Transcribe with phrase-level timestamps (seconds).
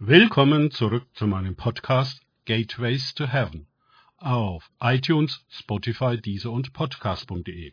[0.00, 3.66] Willkommen zurück zu meinem Podcast Gateways to Heaven
[4.18, 7.72] auf iTunes, Spotify, Deezer und Podcast.de.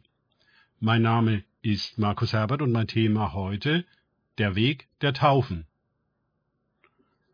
[0.80, 3.86] Mein Name ist Markus Herbert und mein Thema heute
[4.40, 5.68] der Weg der Taufen.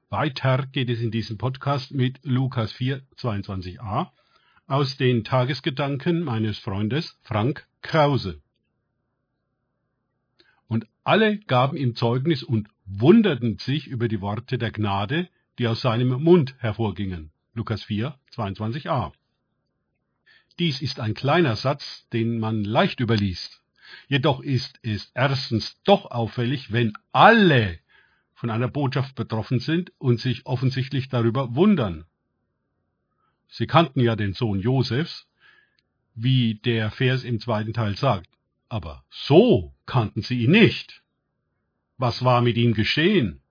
[0.10, 4.10] Weiter geht es in diesem Podcast mit Lukas 4, 22a
[4.68, 8.42] aus den Tagesgedanken meines Freundes Frank Krause.
[10.68, 12.68] Und alle gaben ihm Zeugnis und
[13.00, 17.32] wunderten sich über die Worte der Gnade, die aus seinem Mund hervorgingen.
[17.54, 19.14] Lukas 4, 22a.
[20.60, 23.62] Dies ist ein kleiner Satz, den man leicht überliest.
[24.08, 27.80] Jedoch ist es erstens doch auffällig, wenn alle
[28.34, 32.06] von einer Botschaft betroffen sind und sich offensichtlich darüber wundern.
[33.48, 35.28] Sie kannten ja den Sohn Josefs,
[36.16, 38.30] wie der Vers im zweiten Teil sagt,
[38.70, 41.02] aber so kannten sie ihn nicht.
[42.02, 43.42] Was war mit ihm geschehen?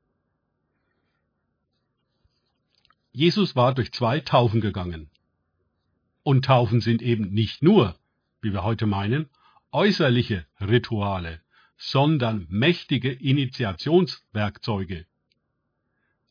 [3.12, 5.08] Jesus war durch zwei Taufen gegangen.
[6.24, 7.96] Und Taufen sind eben nicht nur,
[8.42, 9.28] wie wir heute meinen,
[9.70, 11.40] äußerliche Rituale,
[11.76, 15.06] sondern mächtige Initiationswerkzeuge.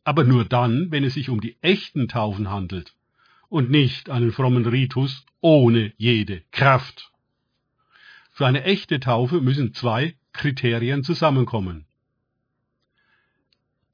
[0.03, 2.95] Aber nur dann, wenn es sich um die echten Taufen handelt
[3.47, 7.13] und nicht einen frommen Ritus ohne jede Kraft.
[8.29, 11.85] Für eine echte Taufe müssen zwei Kriterien zusammenkommen.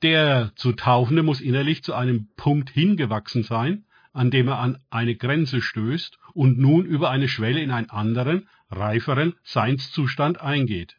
[0.06, 5.16] Der zu Taufende muss innerlich zu einem Punkt hingewachsen sein, an dem er an eine
[5.16, 10.98] Grenze stößt und nun über eine Schwelle in einen anderen, reiferen Seinszustand eingeht.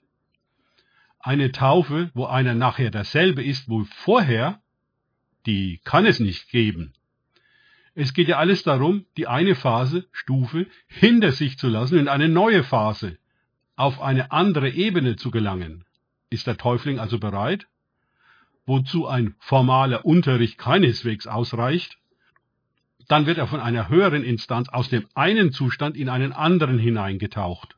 [1.21, 4.61] Eine Taufe, wo einer nachher derselbe ist wo vorher,
[5.47, 6.93] die kann es nicht geben.
[7.95, 12.09] Es geht ja alles darum, die eine Phase, Stufe, hinter sich zu lassen und in
[12.09, 13.19] eine neue Phase,
[13.77, 15.84] auf eine andere Ebene zu gelangen.
[16.29, 17.69] Ist der Täufling also bereit?
[18.67, 21.98] Wozu ein formaler Unterricht keineswegs ausreicht,
[23.09, 27.77] dann wird er von einer höheren Instanz aus dem einen Zustand in einen anderen hineingetaucht.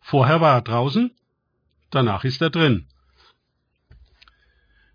[0.00, 1.10] Vorher war er draußen,
[1.90, 2.86] danach ist er drin.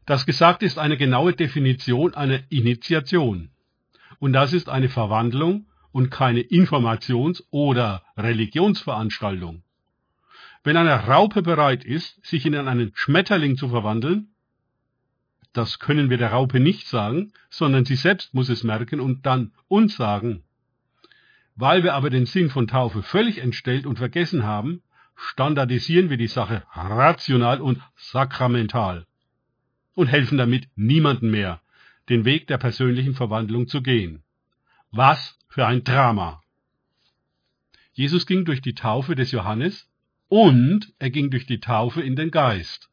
[0.05, 3.51] Das gesagt ist eine genaue Definition einer Initiation.
[4.19, 9.63] Und das ist eine Verwandlung und keine Informations- oder Religionsveranstaltung.
[10.63, 14.33] Wenn eine Raupe bereit ist, sich in einen Schmetterling zu verwandeln,
[15.53, 19.51] das können wir der Raupe nicht sagen, sondern sie selbst muss es merken und dann
[19.67, 20.43] uns sagen.
[21.55, 24.81] Weil wir aber den Sinn von Taufe völlig entstellt und vergessen haben,
[25.15, 29.05] standardisieren wir die Sache rational und sakramental
[29.93, 31.61] und helfen damit niemanden mehr,
[32.07, 34.23] den Weg der persönlichen Verwandlung zu gehen.
[34.91, 36.41] Was für ein Drama!
[37.91, 39.89] Jesus ging durch die Taufe des Johannes
[40.29, 42.88] und er ging durch die Taufe in den Geist.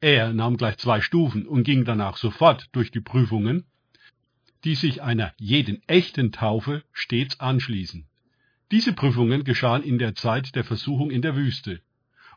[0.00, 3.64] Er nahm gleich zwei Stufen und ging danach sofort durch die Prüfungen,
[4.64, 8.06] die sich einer jeden echten Taufe stets anschließen.
[8.70, 11.80] Diese Prüfungen geschahen in der Zeit der Versuchung in der Wüste,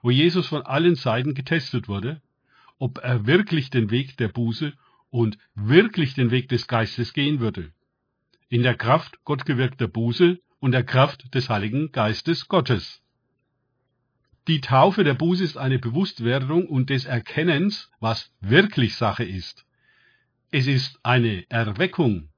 [0.01, 2.21] wo Jesus von allen Seiten getestet wurde,
[2.77, 4.73] ob er wirklich den Weg der Buße
[5.09, 7.71] und wirklich den Weg des Geistes gehen würde.
[8.47, 13.01] In der Kraft gottgewirkter Buße und der Kraft des Heiligen Geistes Gottes.
[14.49, 19.63] Die Taufe der Buße ist eine Bewusstwerdung und des Erkennens, was wirklich Sache ist.
[20.49, 22.29] Es ist eine Erweckung.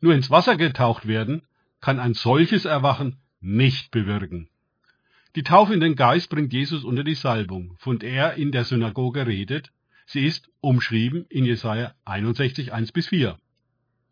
[0.00, 1.42] Nur ins Wasser getaucht werden
[1.80, 4.48] kann ein solches Erwachen nicht bewirken.
[5.36, 8.64] Die Taufe in den Geist bringt Jesus unter die Salbung, von der er in der
[8.64, 9.70] Synagoge redet.
[10.04, 13.38] Sie ist umschrieben in Jesaja 61, 1 bis 4.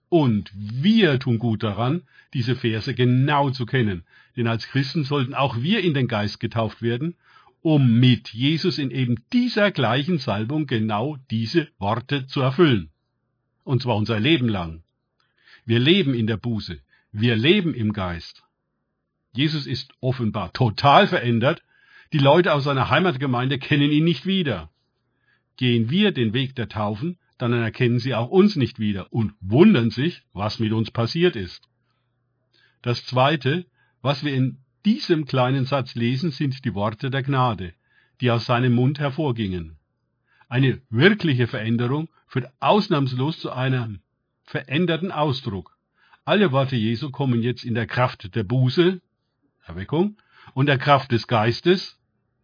[0.08, 2.02] Und wir tun gut daran,
[2.32, 4.04] diese Verse genau zu kennen,
[4.36, 7.16] denn als Christen sollten auch wir in den Geist getauft werden
[7.62, 12.90] um mit Jesus in eben dieser gleichen Salbung genau diese Worte zu erfüllen.
[13.64, 14.82] Und zwar unser Leben lang.
[15.64, 16.80] Wir leben in der Buße.
[17.12, 18.42] Wir leben im Geist.
[19.32, 21.62] Jesus ist offenbar total verändert.
[22.12, 24.70] Die Leute aus seiner Heimatgemeinde kennen ihn nicht wieder.
[25.56, 29.90] Gehen wir den Weg der Taufen, dann erkennen sie auch uns nicht wieder und wundern
[29.90, 31.68] sich, was mit uns passiert ist.
[32.82, 33.66] Das Zweite,
[34.02, 37.74] was wir in diesem kleinen Satz lesen, sind die Worte der Gnade,
[38.20, 39.76] die aus seinem Mund hervorgingen.
[40.48, 44.00] Eine wirkliche Veränderung führt ausnahmslos zu einem
[44.44, 45.76] veränderten Ausdruck.
[46.24, 49.00] Alle Worte Jesu kommen jetzt in der Kraft der Buße,
[49.64, 50.16] Erweckung,
[50.54, 51.98] und der Kraft des Geistes,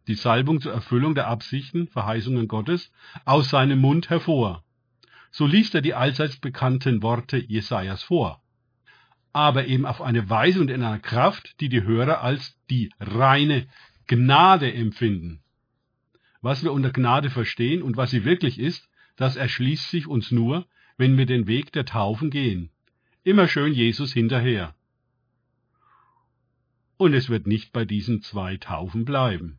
[0.06, 2.92] die Salbung zur Erfüllung der Absichten, Verheißungen Gottes,
[3.24, 4.62] aus seinem Mund hervor.
[5.30, 8.40] So liest er die allseits bekannten Worte Jesajas vor
[9.36, 13.66] aber eben auf eine Weise und in einer Kraft, die die Hörer als die reine
[14.06, 15.42] Gnade empfinden.
[16.40, 20.66] Was wir unter Gnade verstehen und was sie wirklich ist, das erschließt sich uns nur,
[20.96, 22.70] wenn wir den Weg der Taufen gehen.
[23.24, 24.74] Immer schön Jesus hinterher.
[26.96, 29.58] Und es wird nicht bei diesen zwei Taufen bleiben.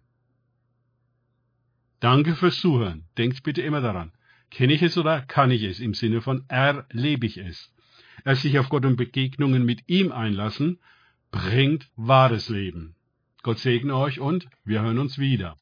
[1.99, 3.03] Danke fürs Zuhören.
[3.19, 4.11] Denkt bitte immer daran.
[4.49, 5.79] Kenne ich es oder kann ich es?
[5.79, 7.71] Im Sinne von erlebe ich es.
[8.27, 10.79] Erst sich auf Gott und Begegnungen mit ihm einlassen,
[11.31, 12.93] bringt wahres Leben.
[13.41, 15.55] Gott segne euch und wir hören uns wieder.